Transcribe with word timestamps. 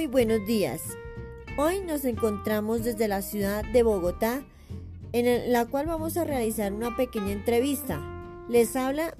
Muy 0.00 0.06
buenos 0.06 0.46
días. 0.46 0.80
Hoy 1.58 1.82
nos 1.82 2.06
encontramos 2.06 2.82
desde 2.84 3.06
la 3.06 3.20
ciudad 3.20 3.62
de 3.70 3.82
Bogotá, 3.82 4.42
en 5.12 5.52
la 5.52 5.66
cual 5.66 5.88
vamos 5.88 6.16
a 6.16 6.24
realizar 6.24 6.72
una 6.72 6.96
pequeña 6.96 7.32
entrevista. 7.32 8.00
Les 8.48 8.76
habla 8.76 9.14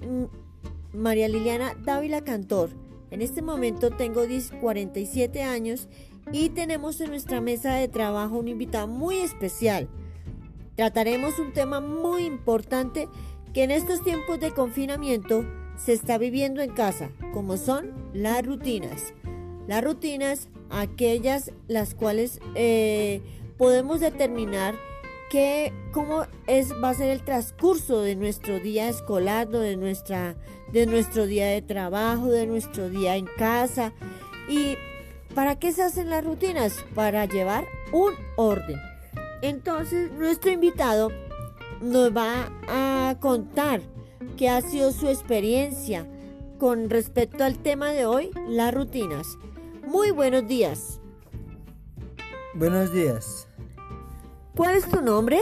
María 0.91 1.27
Liliana 1.27 1.75
Dávila 1.85 2.23
Cantor. 2.23 2.71
En 3.11 3.21
este 3.21 3.43
momento 3.43 3.91
tengo 3.91 4.23
47 4.59 5.43
años 5.43 5.87
y 6.31 6.49
tenemos 6.49 6.99
en 6.99 7.11
nuestra 7.11 7.41
mesa 7.41 7.75
de 7.75 7.87
trabajo 7.87 8.39
un 8.39 8.47
invitado 8.47 8.87
muy 8.87 9.17
especial. 9.17 9.87
Trataremos 10.77 11.37
un 11.37 11.53
tema 11.53 11.79
muy 11.79 12.25
importante 12.25 13.07
que 13.53 13.65
en 13.65 13.69
estos 13.69 14.01
tiempos 14.01 14.39
de 14.39 14.49
confinamiento 14.49 15.45
se 15.75 15.93
está 15.93 16.17
viviendo 16.17 16.59
en 16.59 16.71
casa, 16.71 17.11
como 17.35 17.57
son 17.57 17.93
las 18.15 18.43
rutinas. 18.43 19.13
Las 19.67 19.83
rutinas, 19.83 20.49
aquellas 20.71 21.51
las 21.67 21.93
cuales 21.93 22.39
eh, 22.55 23.21
podemos 23.57 23.99
determinar 23.99 24.75
que 25.29 25.71
cómo 25.93 26.25
es, 26.47 26.73
va 26.83 26.89
a 26.89 26.93
ser 26.93 27.09
el 27.09 27.23
transcurso 27.23 28.01
de 28.01 28.15
nuestro 28.15 28.59
día 28.59 28.89
escolar, 28.89 29.47
de, 29.47 29.77
nuestra, 29.77 30.35
de 30.73 30.85
nuestro 30.85 31.25
día 31.25 31.47
de 31.47 31.61
trabajo, 31.61 32.27
de 32.27 32.47
nuestro 32.47 32.89
día 32.89 33.15
en 33.15 33.27
casa. 33.37 33.93
¿Y 34.49 34.75
para 35.33 35.57
qué 35.57 35.71
se 35.71 35.83
hacen 35.83 36.09
las 36.09 36.25
rutinas? 36.25 36.83
Para 36.95 37.25
llevar 37.25 37.65
un 37.93 38.13
orden. 38.35 38.77
Entonces, 39.41 40.11
nuestro 40.11 40.51
invitado 40.51 41.11
nos 41.81 42.15
va 42.15 42.51
a 42.67 43.15
contar 43.19 43.81
qué 44.35 44.49
ha 44.49 44.61
sido 44.61 44.91
su 44.91 45.07
experiencia 45.07 46.05
con 46.59 46.89
respecto 46.89 47.43
al 47.43 47.57
tema 47.57 47.91
de 47.91 48.05
hoy, 48.05 48.31
las 48.49 48.73
rutinas. 48.73 49.37
Muy 49.91 50.11
buenos 50.11 50.47
días. 50.47 51.01
Buenos 52.55 52.93
días. 52.93 53.45
¿Cuál 54.55 54.77
es 54.77 54.89
tu 54.89 55.01
nombre? 55.01 55.39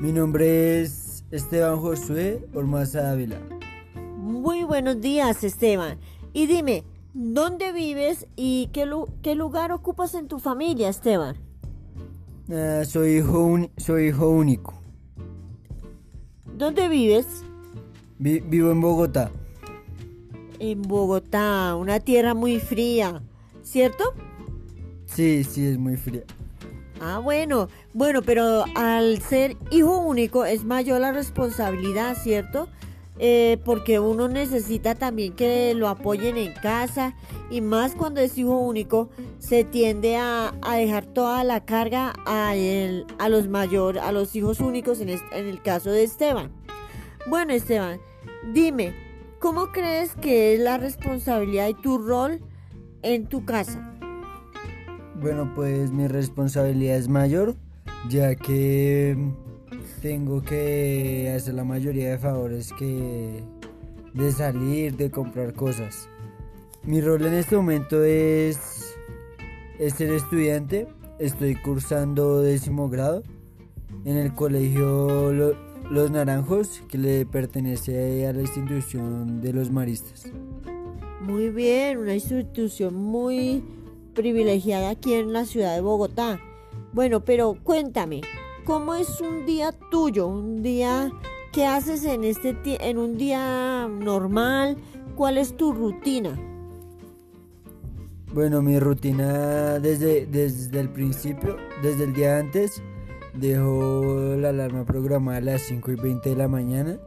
Mi 0.00 0.10
nombre 0.10 0.80
es 0.80 1.24
Esteban 1.30 1.78
Josué 1.78 2.44
Ormaza 2.52 3.12
Ávila. 3.12 3.38
Muy 4.16 4.64
buenos 4.64 5.00
días, 5.00 5.44
Esteban. 5.44 6.00
Y 6.32 6.48
dime, 6.48 6.82
¿dónde 7.12 7.70
vives 7.70 8.26
y 8.34 8.70
qué, 8.72 8.90
qué 9.22 9.36
lugar 9.36 9.70
ocupas 9.70 10.14
en 10.14 10.26
tu 10.26 10.40
familia, 10.40 10.88
Esteban? 10.88 11.36
Ah, 12.50 12.82
soy, 12.84 13.18
hijo 13.18 13.70
soy 13.76 14.08
hijo 14.08 14.30
único. 14.30 14.74
¿Dónde 16.44 16.88
vives? 16.88 17.44
vivo 18.18 18.72
en 18.72 18.80
Bogotá. 18.80 19.30
En 20.58 20.82
Bogotá, 20.82 21.76
una 21.76 22.00
tierra 22.00 22.34
muy 22.34 22.58
fría. 22.58 23.22
¿Cierto? 23.64 24.14
Sí, 25.06 25.42
sí, 25.42 25.66
es 25.66 25.78
muy 25.78 25.96
fría. 25.96 26.22
Ah, 27.00 27.18
bueno, 27.18 27.68
bueno, 27.92 28.22
pero 28.22 28.64
al 28.76 29.20
ser 29.20 29.56
hijo 29.70 29.98
único 29.98 30.44
es 30.44 30.64
mayor 30.64 31.00
la 31.00 31.12
responsabilidad, 31.12 32.16
¿cierto? 32.16 32.68
Eh, 33.18 33.58
porque 33.64 34.00
uno 34.00 34.28
necesita 34.28 34.96
también 34.96 35.34
que 35.34 35.72
lo 35.74 35.88
apoyen 35.88 36.36
en 36.36 36.52
casa 36.52 37.14
y 37.48 37.60
más 37.60 37.94
cuando 37.94 38.20
es 38.20 38.36
hijo 38.36 38.58
único 38.58 39.08
se 39.38 39.62
tiende 39.62 40.16
a, 40.16 40.52
dejar 40.76 41.04
toda 41.06 41.44
la 41.44 41.64
carga 41.64 42.12
a, 42.26 42.54
a 43.18 43.28
los 43.28 43.48
mayores, 43.48 44.02
a 44.02 44.10
los 44.10 44.34
hijos 44.34 44.58
únicos 44.58 45.00
en, 45.00 45.10
en 45.10 45.48
el 45.48 45.62
caso 45.62 45.90
de 45.90 46.02
Esteban. 46.02 46.50
Bueno, 47.28 47.52
Esteban, 47.52 48.00
dime, 48.52 48.94
¿cómo 49.38 49.72
crees 49.72 50.16
que 50.16 50.54
es 50.54 50.60
la 50.60 50.78
responsabilidad 50.78 51.68
y 51.68 51.74
tu 51.74 51.98
rol? 51.98 52.40
En 53.04 53.26
tu 53.26 53.44
casa? 53.44 53.92
Bueno, 55.20 55.52
pues 55.54 55.92
mi 55.92 56.08
responsabilidad 56.08 56.96
es 56.96 57.08
mayor, 57.08 57.54
ya 58.08 58.34
que 58.34 59.16
tengo 60.02 60.42
que 60.42 61.32
hacer 61.34 61.54
la 61.54 61.64
mayoría 61.64 62.10
de 62.10 62.18
favores 62.18 62.72
que 62.72 63.42
de 64.14 64.32
salir, 64.32 64.96
de 64.96 65.10
comprar 65.10 65.52
cosas. 65.54 66.08
Mi 66.84 67.00
rol 67.00 67.24
en 67.26 67.34
este 67.34 67.56
momento 67.56 68.02
es, 68.04 68.94
ser 69.78 70.12
estudiante. 70.12 70.86
Estoy 71.18 71.54
cursando 71.54 72.40
décimo 72.40 72.88
grado 72.88 73.22
en 74.04 74.16
el 74.16 74.34
colegio 74.34 75.32
Los 75.90 76.10
Naranjos, 76.10 76.82
que 76.88 76.98
le 76.98 77.26
pertenece 77.26 78.26
a 78.26 78.32
la 78.32 78.42
institución 78.42 79.40
de 79.40 79.52
los 79.52 79.70
maristas. 79.70 80.26
Muy 81.26 81.48
bien, 81.48 81.96
una 81.96 82.12
institución 82.12 82.94
muy 82.94 83.64
privilegiada 84.14 84.90
aquí 84.90 85.14
en 85.14 85.32
la 85.32 85.46
ciudad 85.46 85.74
de 85.74 85.80
Bogotá. 85.80 86.38
Bueno, 86.92 87.24
pero 87.24 87.56
cuéntame, 87.64 88.20
¿cómo 88.66 88.94
es 88.94 89.22
un 89.22 89.46
día 89.46 89.72
tuyo? 89.90 90.26
Un 90.26 90.62
día 90.62 91.10
¿qué 91.50 91.64
haces 91.64 92.04
en 92.04 92.24
este 92.24 92.54
en 92.62 92.98
un 92.98 93.16
día 93.16 93.88
normal? 93.88 94.76
¿Cuál 95.16 95.38
es 95.38 95.56
tu 95.56 95.72
rutina? 95.72 96.38
Bueno, 98.34 98.60
mi 98.60 98.78
rutina 98.78 99.78
desde, 99.78 100.26
desde 100.26 100.78
el 100.78 100.90
principio, 100.90 101.56
desde 101.82 102.04
el 102.04 102.12
día 102.12 102.38
antes, 102.38 102.82
dejo 103.32 104.34
la 104.36 104.50
alarma 104.50 104.84
programada 104.84 105.38
a 105.38 105.40
las 105.40 105.62
5 105.62 105.90
y 105.90 105.94
20 105.94 106.28
de 106.28 106.36
la 106.36 106.48
mañana. 106.48 106.98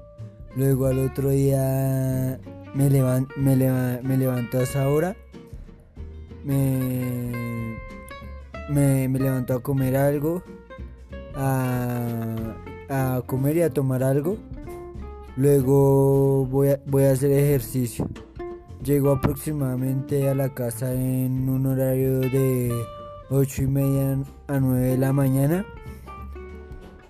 Luego 0.56 0.88
al 0.88 0.98
otro 0.98 1.30
día 1.30 2.40
me, 2.74 2.90
me, 4.04 4.18
levanto 4.18 4.60
a 4.60 4.64
esa 4.64 4.90
hora, 4.90 5.16
me, 6.44 7.78
me, 8.70 9.08
levanto 9.08 9.54
a 9.54 9.60
comer 9.62 9.96
algo, 9.96 10.44
a, 11.36 13.24
comer 13.26 13.58
y 13.58 13.62
a 13.62 13.70
tomar 13.70 14.04
algo. 14.04 14.38
Luego 15.36 16.46
voy 16.46 16.70
a, 16.70 16.80
voy 16.86 17.04
a 17.04 17.12
hacer 17.12 17.32
ejercicio. 17.32 18.08
Llego 18.84 19.12
aproximadamente 19.12 20.30
a 20.30 20.36
la 20.36 20.54
casa 20.54 20.94
en 20.94 21.50
un 21.50 21.66
horario 21.66 22.20
de 22.22 22.72
8 23.30 23.64
y 23.64 23.68
media 23.68 24.18
a 24.48 24.60
9 24.60 24.86
de 24.86 24.98
la 24.98 25.14
mañana. 25.14 25.66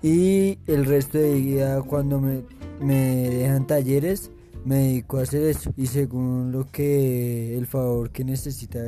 Y 0.01 0.59
el 0.67 0.85
resto 0.85 1.17
de 1.17 1.33
día 1.35 1.81
cuando 1.81 2.19
me, 2.19 2.43
me 2.79 3.29
dejan 3.29 3.65
talleres 3.65 4.31
me 4.67 4.75
dedico 4.79 5.17
a 5.17 5.21
hacer 5.21 5.43
eso. 5.43 5.71
Y 5.77 5.87
según 5.87 6.51
lo 6.51 6.69
que 6.69 7.57
el 7.57 7.67
favor 7.67 8.11
que 8.11 8.25
necesita 8.25 8.79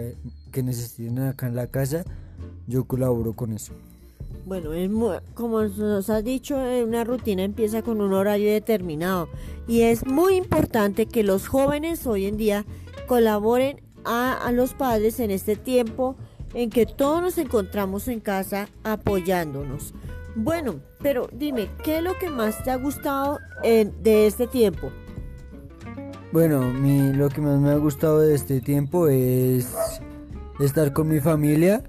que 0.51 0.62
necesiten 0.62 1.19
acá 1.19 1.47
en 1.47 1.56
la 1.56 1.67
casa 1.67 2.03
yo 2.67 2.84
colaboro 2.84 3.34
con 3.34 3.53
eso. 3.53 3.73
Bueno 4.45 4.73
es 4.73 4.90
como 5.34 5.63
nos 5.63 6.09
has 6.09 6.23
dicho 6.23 6.57
una 6.57 7.03
rutina 7.03 7.44
empieza 7.44 7.81
con 7.81 8.01
un 8.01 8.13
horario 8.13 8.51
determinado. 8.51 9.29
Y 9.67 9.81
es 9.81 10.06
muy 10.06 10.35
importante 10.35 11.06
que 11.06 11.23
los 11.23 11.47
jóvenes 11.47 12.06
hoy 12.06 12.25
en 12.25 12.35
día 12.35 12.66
colaboren 13.07 13.81
a, 14.03 14.34
a 14.34 14.51
los 14.51 14.73
padres 14.73 15.19
en 15.19 15.31
este 15.31 15.56
tiempo 15.56 16.17
en 16.53 16.69
que 16.69 16.85
todos 16.85 17.22
nos 17.22 17.38
encontramos 17.38 18.07
en 18.09 18.19
casa 18.19 18.67
apoyándonos. 18.84 19.94
Bueno 20.35 20.81
pero 21.01 21.29
dime 21.31 21.69
qué 21.84 22.00
es 22.00 22.03
lo 22.03 22.17
que 22.17 22.29
más 22.29 22.61
te 22.66 22.72
ha 22.72 22.75
gustado 22.75 23.40
de 23.63 24.28
este 24.28 24.46
tiempo 24.47 24.91
bueno, 26.31 26.62
mi, 26.72 27.13
lo 27.13 27.29
que 27.29 27.41
más 27.41 27.59
me 27.59 27.72
ha 27.72 27.78
gustado 27.78 28.19
de 28.19 28.35
este 28.35 28.62
tiempo 28.62 29.07
es 29.07 29.67
estar 30.59 30.94
con 30.94 31.07
mi 31.07 31.19
familia 31.19 31.84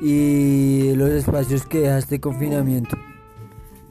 y 0.00 0.94
los 0.94 1.10
espacios 1.10 1.66
que 1.66 1.80
deja 1.80 1.98
este 1.98 2.20
confinamiento. 2.20 2.96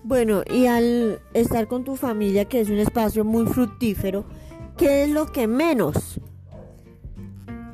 Bueno, 0.04 0.44
y 0.50 0.68
al 0.68 1.20
estar 1.34 1.68
con 1.68 1.84
tu 1.84 1.98
familia, 1.98 2.46
que 2.46 2.62
es 2.62 2.70
un 2.70 2.78
espacio 2.78 3.26
muy 3.26 3.46
fructífero, 3.46 4.24
¿qué 4.78 5.04
es 5.04 5.10
lo 5.10 5.26
que 5.26 5.48
menos? 5.48 6.22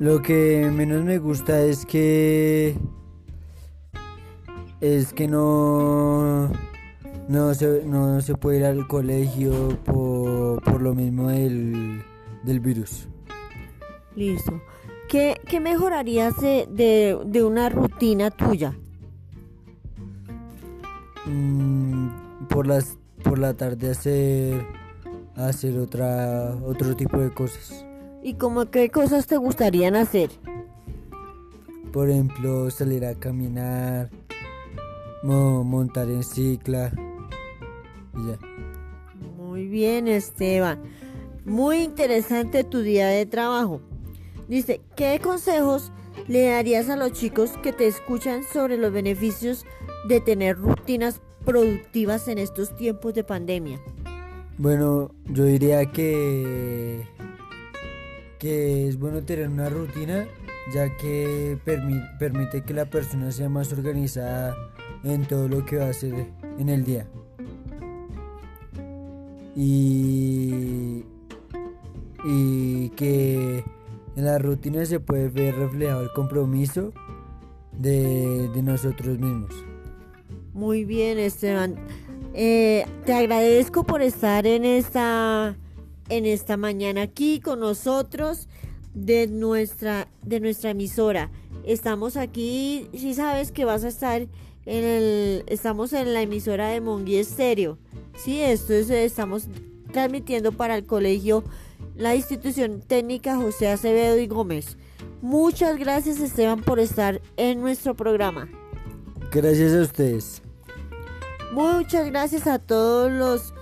Lo 0.00 0.20
que 0.20 0.68
menos 0.74 1.04
me 1.04 1.18
gusta 1.18 1.62
es 1.62 1.86
que 1.86 2.76
es 4.80 5.12
que 5.12 5.28
no 5.28 6.50
no 7.28 7.54
se, 7.54 7.84
no 7.84 8.20
se 8.20 8.34
puede 8.34 8.58
ir 8.58 8.64
al 8.64 8.86
colegio 8.86 9.78
por, 9.84 10.62
por 10.62 10.82
lo 10.82 10.94
mismo 10.94 11.28
del, 11.28 12.02
del, 12.42 12.60
virus. 12.60 13.08
Listo. 14.14 14.60
¿Qué, 15.08 15.40
qué 15.46 15.60
mejorarías 15.60 16.40
de, 16.40 16.66
de, 16.70 17.18
de, 17.26 17.44
una 17.44 17.68
rutina 17.68 18.30
tuya? 18.30 18.76
Mm, 21.26 22.08
por, 22.48 22.66
las, 22.66 22.98
por 23.22 23.38
la 23.38 23.54
tarde 23.54 23.90
hacer, 23.90 24.66
hacer 25.36 25.78
otra, 25.78 26.56
otro 26.64 26.94
tipo 26.96 27.18
de 27.18 27.30
cosas. 27.30 27.84
¿Y 28.22 28.34
cómo 28.34 28.70
qué 28.70 28.90
cosas 28.90 29.26
te 29.26 29.36
gustarían 29.36 29.96
hacer? 29.96 30.30
Por 31.92 32.10
ejemplo, 32.10 32.70
salir 32.70 33.04
a 33.04 33.14
caminar, 33.14 34.10
montar 35.22 36.08
en 36.08 36.22
cicla. 36.22 36.90
Muy 39.36 39.66
bien, 39.66 40.08
Esteban. 40.08 40.82
Muy 41.44 41.78
interesante 41.78 42.64
tu 42.64 42.80
día 42.80 43.08
de 43.08 43.26
trabajo. 43.26 43.80
Dice, 44.48 44.80
¿qué 44.96 45.20
consejos 45.22 45.92
le 46.28 46.48
darías 46.48 46.88
a 46.88 46.96
los 46.96 47.12
chicos 47.12 47.50
que 47.62 47.72
te 47.72 47.86
escuchan 47.86 48.42
sobre 48.44 48.76
los 48.76 48.92
beneficios 48.92 49.64
de 50.08 50.20
tener 50.20 50.56
rutinas 50.56 51.20
productivas 51.44 52.28
en 52.28 52.38
estos 52.38 52.74
tiempos 52.76 53.14
de 53.14 53.24
pandemia? 53.24 53.80
Bueno, 54.56 55.10
yo 55.26 55.44
diría 55.44 55.86
que, 55.86 57.06
que 58.38 58.88
es 58.88 58.98
bueno 58.98 59.22
tener 59.22 59.48
una 59.48 59.68
rutina 59.68 60.26
ya 60.72 60.96
que 60.96 61.58
permite 62.18 62.62
que 62.62 62.72
la 62.72 62.86
persona 62.86 63.30
sea 63.32 63.48
más 63.48 63.72
organizada 63.72 64.56
en 65.02 65.26
todo 65.26 65.48
lo 65.48 65.64
que 65.64 65.76
va 65.76 65.86
a 65.86 65.90
hacer 65.90 66.26
en 66.58 66.68
el 66.68 66.84
día. 66.84 67.06
Y, 69.56 71.04
y 72.24 72.88
que 72.90 73.64
en 74.16 74.24
la 74.24 74.38
rutina 74.38 74.84
se 74.86 75.00
puede 75.00 75.28
ver 75.28 75.56
reflejado 75.56 76.02
el 76.02 76.12
compromiso 76.12 76.92
de, 77.72 78.50
nosotros 78.62 79.18
mismos. 79.18 79.52
Muy 80.52 80.84
bien, 80.84 81.18
Esteban. 81.18 81.74
Eh, 82.32 82.84
te 83.04 83.12
agradezco 83.12 83.84
por 83.84 84.02
estar 84.02 84.46
en 84.46 84.64
esta, 84.64 85.56
en 86.08 86.26
esta 86.26 86.56
mañana 86.56 87.02
aquí 87.02 87.40
con 87.40 87.60
nosotros 87.60 88.48
de 88.94 89.26
nuestra, 89.26 90.08
de 90.22 90.40
nuestra 90.40 90.70
emisora. 90.70 91.30
Estamos 91.64 92.16
aquí, 92.16 92.88
si 92.94 93.14
sabes 93.14 93.50
que 93.50 93.64
vas 93.64 93.84
a 93.84 93.88
estar 93.88 94.22
en 94.66 94.84
el, 94.84 95.44
estamos 95.46 95.92
en 95.92 96.14
la 96.14 96.22
emisora 96.22 96.68
de 96.68 96.80
Monguí 96.80 97.16
Estéreo. 97.16 97.78
Sí, 98.16 98.40
esto 98.40 98.72
es, 98.72 98.90
estamos 98.90 99.48
transmitiendo 99.92 100.52
para 100.52 100.76
el 100.76 100.86
colegio, 100.86 101.44
la 101.96 102.14
institución 102.14 102.80
técnica 102.80 103.36
José 103.36 103.68
Acevedo 103.68 104.18
y 104.18 104.26
Gómez. 104.26 104.76
Muchas 105.22 105.78
gracias 105.78 106.18
Esteban 106.20 106.62
por 106.62 106.80
estar 106.80 107.22
en 107.36 107.60
nuestro 107.60 107.94
programa. 107.94 108.48
Gracias 109.30 109.72
a 109.72 109.82
ustedes. 109.82 110.42
Muchas 111.52 112.06
gracias 112.10 112.46
a 112.46 112.58
todos 112.58 113.10
los 113.10 113.54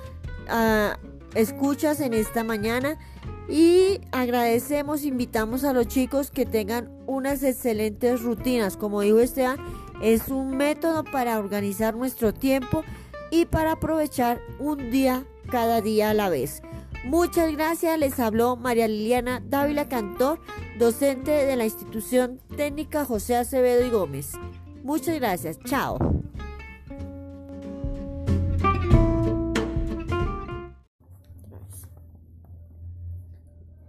escuchas 1.34 2.00
en 2.00 2.14
esta 2.14 2.44
mañana. 2.44 2.98
Y 3.48 4.00
agradecemos, 4.12 5.04
invitamos 5.04 5.64
a 5.64 5.72
los 5.72 5.88
chicos 5.88 6.30
que 6.30 6.46
tengan 6.46 6.90
unas 7.06 7.42
excelentes 7.42 8.22
rutinas. 8.22 8.76
Como 8.76 9.00
dijo 9.02 9.18
Esteban, 9.18 9.58
es 10.00 10.28
un 10.28 10.56
método 10.56 11.04
para 11.04 11.38
organizar 11.38 11.94
nuestro 11.94 12.32
tiempo 12.32 12.82
y 13.32 13.46
para 13.46 13.72
aprovechar 13.72 14.42
un 14.58 14.90
día 14.90 15.26
cada 15.50 15.80
día 15.80 16.10
a 16.10 16.14
la 16.14 16.28
vez. 16.28 16.62
Muchas 17.04 17.50
gracias, 17.50 17.98
les 17.98 18.20
habló 18.20 18.56
María 18.56 18.86
Liliana 18.86 19.40
Dávila 19.40 19.88
Cantor, 19.88 20.38
docente 20.78 21.30
de 21.30 21.56
la 21.56 21.64
institución 21.64 22.40
técnica 22.56 23.06
José 23.06 23.36
Acevedo 23.36 23.86
y 23.86 23.90
Gómez. 23.90 24.32
Muchas 24.84 25.18
gracias, 25.18 25.58
chao. 25.64 25.98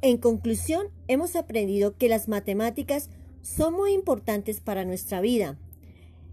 En 0.02 0.18
conclusión, 0.18 0.88
hemos 1.10 1.36
aprendido 1.36 1.98
que 1.98 2.08
las 2.08 2.30
matemáticas 2.30 3.10
son 3.42 3.74
muy 3.74 3.92
importantes 3.92 4.62
para 4.62 4.86
nuestra 4.86 5.20
vida, 5.20 5.58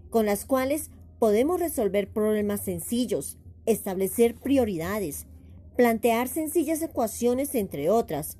con 0.09 0.25
las 0.25 0.45
cuales 0.45 0.91
podemos 1.21 1.59
resolver 1.59 2.11
problemas 2.11 2.61
sencillos, 2.61 3.37
establecer 3.67 4.33
prioridades, 4.33 5.27
plantear 5.77 6.27
sencillas 6.27 6.81
ecuaciones, 6.81 7.53
entre 7.53 7.91
otras. 7.91 8.39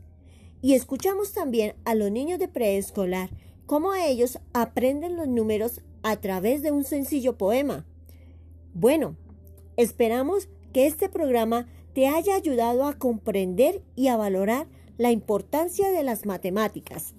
Y 0.63 0.73
escuchamos 0.73 1.31
también 1.31 1.75
a 1.85 1.93
los 1.93 2.09
niños 2.09 2.39
de 2.39 2.47
preescolar 2.47 3.29
cómo 3.67 3.93
ellos 3.93 4.39
aprenden 4.53 5.15
los 5.15 5.27
números 5.27 5.81
a 6.01 6.19
través 6.21 6.63
de 6.63 6.71
un 6.71 6.83
sencillo 6.83 7.37
poema. 7.37 7.85
Bueno, 8.73 9.15
esperamos 9.77 10.49
que 10.73 10.87
este 10.87 11.07
programa 11.07 11.67
te 11.93 12.07
haya 12.07 12.33
ayudado 12.33 12.85
a 12.85 12.97
comprender 12.97 13.83
y 13.95 14.07
a 14.07 14.17
valorar 14.17 14.65
la 14.97 15.11
importancia 15.11 15.91
de 15.91 16.01
las 16.01 16.25
matemáticas. 16.25 17.13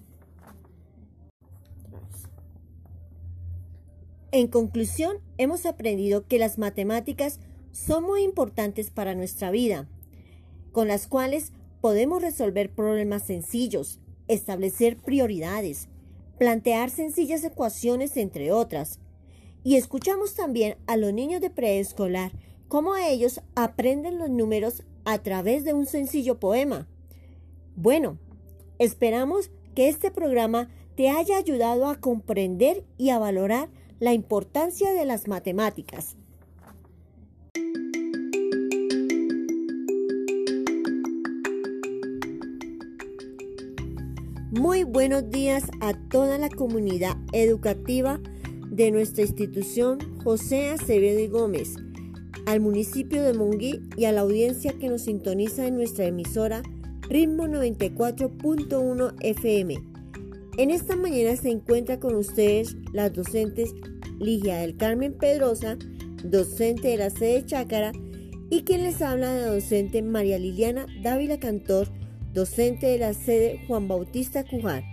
En 4.33 4.47
conclusión, 4.47 5.17
hemos 5.37 5.67
aprendido 5.67 6.25
que 6.25 6.39
las 6.39 6.57
matemáticas 6.57 7.39
son 7.71 8.03
muy 8.03 8.23
importantes 8.23 8.89
para 8.89 9.13
nuestra 9.13 9.51
vida, 9.51 9.87
con 10.71 10.87
las 10.87 11.05
cuales 11.05 11.51
podemos 11.81 12.19
resolver 12.19 12.71
problemas 12.71 13.27
sencillos, 13.27 13.99
establecer 14.27 14.97
prioridades, 14.97 15.87
plantear 16.39 16.89
sencillas 16.89 17.43
ecuaciones, 17.43 18.17
entre 18.17 18.51
otras. 18.51 18.99
Y 19.63 19.75
escuchamos 19.75 20.33
también 20.33 20.77
a 20.87 20.97
los 20.97 21.13
niños 21.13 21.39
de 21.39 21.51
preescolar 21.51 22.31
cómo 22.67 22.95
ellos 22.95 23.39
aprenden 23.53 24.17
los 24.17 24.31
números 24.31 24.81
a 25.05 25.19
través 25.19 25.63
de 25.63 25.73
un 25.75 25.85
sencillo 25.85 26.39
poema. 26.39 26.87
Bueno, 27.75 28.17
esperamos 28.79 29.51
que 29.75 29.89
este 29.89 30.09
programa 30.09 30.71
te 30.95 31.11
haya 31.11 31.37
ayudado 31.37 31.85
a 31.85 31.99
comprender 31.99 32.83
y 32.97 33.11
a 33.11 33.19
valorar 33.19 33.69
la 33.99 34.13
importancia 34.13 34.93
de 34.93 35.05
las 35.05 35.27
matemáticas. 35.27 36.15
Muy 44.51 44.83
buenos 44.83 45.29
días 45.29 45.63
a 45.81 45.93
toda 46.09 46.37
la 46.37 46.49
comunidad 46.49 47.17
educativa 47.31 48.19
de 48.69 48.91
nuestra 48.91 49.23
institución 49.23 49.99
José 50.23 50.69
Acevedo 50.69 51.19
y 51.19 51.27
Gómez, 51.27 51.75
al 52.45 52.59
municipio 52.59 53.23
de 53.23 53.33
Monguí 53.33 53.81
y 53.97 54.05
a 54.05 54.11
la 54.11 54.21
audiencia 54.21 54.73
que 54.73 54.89
nos 54.89 55.03
sintoniza 55.03 55.65
en 55.65 55.75
nuestra 55.75 56.05
emisora 56.05 56.61
Ritmo 57.09 57.45
94.1 57.45 59.15
FM. 59.19 59.92
En 60.55 60.69
esta 60.69 60.95
mañana 60.95 61.35
se 61.35 61.49
encuentra 61.49 61.99
con 61.99 62.13
ustedes 62.13 62.75
las 62.93 63.11
docentes 63.11 63.73
Ligia 64.19 64.57
del 64.57 64.77
Carmen 64.77 65.13
Pedrosa, 65.17 65.77
docente 66.23 66.89
de 66.89 66.97
la 66.97 67.09
sede 67.09 67.43
Chácara, 67.43 67.91
y 68.51 68.61
quien 68.61 68.83
les 68.83 69.01
habla 69.01 69.33
de 69.33 69.47
docente 69.47 70.03
María 70.03 70.37
Liliana 70.37 70.85
Dávila 71.01 71.39
Cantor, 71.39 71.87
docente 72.33 72.85
de 72.85 72.99
la 72.99 73.15
sede 73.15 73.61
Juan 73.67 73.87
Bautista 73.87 74.43
Cujar. 74.43 74.83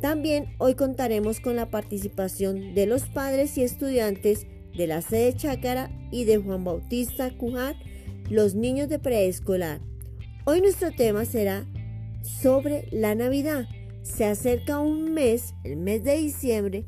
También 0.00 0.46
hoy 0.56 0.76
contaremos 0.76 1.40
con 1.40 1.54
la 1.54 1.70
participación 1.70 2.74
de 2.74 2.86
los 2.86 3.02
padres 3.02 3.58
y 3.58 3.64
estudiantes 3.64 4.46
de 4.74 4.86
la 4.86 5.02
sede 5.02 5.34
Chácara 5.34 5.90
y 6.10 6.24
de 6.24 6.38
Juan 6.38 6.64
Bautista 6.64 7.36
Cujar, 7.36 7.76
los 8.30 8.54
niños 8.54 8.88
de 8.88 8.98
preescolar. 8.98 9.82
Hoy 10.46 10.62
nuestro 10.62 10.90
tema 10.90 11.26
será 11.26 11.66
sobre 12.22 12.88
la 12.92 13.14
Navidad. 13.14 13.66
Se 14.02 14.24
acerca 14.24 14.80
un 14.80 15.12
mes, 15.12 15.54
el 15.64 15.76
mes 15.76 16.04
de 16.04 16.16
diciembre, 16.16 16.84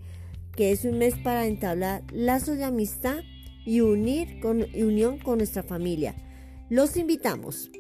que 0.57 0.73
es 0.73 0.85
un 0.85 0.99
mes 0.99 1.15
para 1.17 1.47
entablar 1.47 2.03
lazos 2.13 2.57
de 2.57 2.65
amistad 2.65 3.21
y 3.65 3.81
unir 3.81 4.41
con, 4.41 4.67
unión 4.75 5.19
con 5.19 5.39
nuestra 5.39 5.63
familia. 5.63 6.15
Los 6.69 6.97
invitamos. 6.97 7.71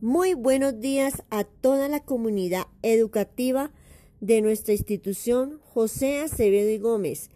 Muy 0.00 0.34
buenos 0.34 0.80
días 0.80 1.22
a 1.30 1.44
toda 1.44 1.88
la 1.88 2.00
comunidad 2.00 2.66
educativa 2.82 3.72
de 4.20 4.42
nuestra 4.42 4.74
institución 4.74 5.60
José 5.62 6.20
Acevedo 6.20 6.70
y 6.70 6.78
Gómez 6.78 7.30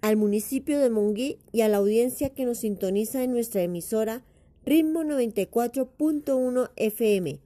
al 0.00 0.16
municipio 0.16 0.78
de 0.78 0.90
Monguí 0.90 1.38
y 1.52 1.60
a 1.60 1.68
la 1.68 1.78
audiencia 1.78 2.30
que 2.30 2.44
nos 2.44 2.58
sintoniza 2.58 3.22
en 3.22 3.32
nuestra 3.32 3.62
emisora 3.62 4.24
Ritmo 4.64 5.02
94.1 5.02 6.70
FM. 6.76 7.40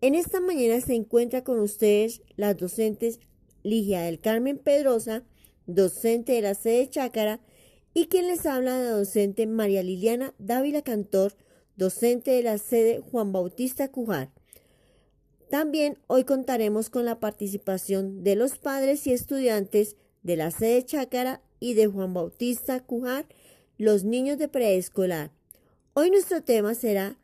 En 0.00 0.14
esta 0.14 0.40
mañana 0.40 0.80
se 0.80 0.94
encuentra 0.94 1.44
con 1.44 1.58
ustedes 1.58 2.22
las 2.36 2.56
docentes 2.56 3.20
Ligia 3.62 4.02
del 4.02 4.20
Carmen 4.20 4.58
Pedrosa, 4.58 5.24
docente 5.66 6.32
de 6.32 6.42
la 6.42 6.54
sede 6.54 6.88
Chácara, 6.88 7.40
y 7.94 8.06
quien 8.06 8.28
les 8.28 8.46
habla 8.46 8.78
de 8.78 8.90
docente 8.90 9.46
María 9.46 9.82
Liliana 9.82 10.34
Dávila 10.38 10.82
Cantor, 10.82 11.34
docente 11.76 12.30
de 12.30 12.42
la 12.42 12.58
sede 12.58 13.00
Juan 13.00 13.32
Bautista 13.32 13.90
Cujar. 13.90 14.30
También 15.50 15.98
hoy 16.06 16.24
contaremos 16.24 16.90
con 16.90 17.04
la 17.04 17.18
participación 17.18 18.22
de 18.22 18.36
los 18.36 18.58
padres 18.58 19.06
y 19.06 19.12
estudiantes 19.12 19.96
de 20.22 20.36
la 20.36 20.50
sede 20.50 20.84
Chácara 20.84 21.42
y 21.60 21.74
de 21.74 21.86
Juan 21.86 22.14
Bautista 22.14 22.80
Cujar, 22.80 23.26
los 23.76 24.04
niños 24.04 24.38
de 24.38 24.48
preescolar. 24.48 25.30
Hoy 25.94 26.10
nuestro 26.10 26.42
tema 26.42 26.74
será 26.74 27.16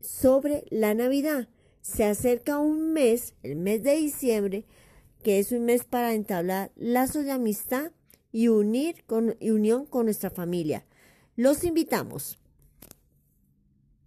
sobre 0.00 0.64
la 0.70 0.94
Navidad. 0.94 1.48
Se 1.80 2.04
acerca 2.04 2.58
un 2.58 2.92
mes, 2.92 3.34
el 3.42 3.56
mes 3.56 3.82
de 3.82 3.96
diciembre, 3.96 4.64
que 5.22 5.38
es 5.38 5.52
un 5.52 5.64
mes 5.64 5.84
para 5.84 6.14
entablar 6.14 6.70
lazos 6.76 7.24
de 7.24 7.32
amistad 7.32 7.92
y 8.32 8.48
unir 8.48 9.04
con, 9.06 9.36
unión 9.40 9.86
con 9.86 10.04
nuestra 10.04 10.30
familia. 10.30 10.84
Los 11.36 11.64
invitamos. 11.64 12.38